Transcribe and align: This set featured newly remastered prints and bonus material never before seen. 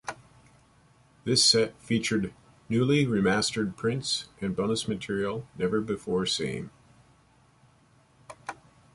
This 1.25 1.45
set 1.45 1.79
featured 1.79 2.33
newly 2.69 3.05
remastered 3.05 3.77
prints 3.77 4.29
and 4.39 4.55
bonus 4.55 4.87
material 4.87 5.45
never 5.55 5.79
before 5.79 6.25
seen. 6.25 6.71